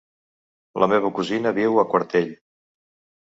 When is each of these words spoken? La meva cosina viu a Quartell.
La 0.83 0.87
meva 0.93 1.11
cosina 1.19 1.53
viu 1.59 1.77
a 1.81 1.85
Quartell. 1.91 2.31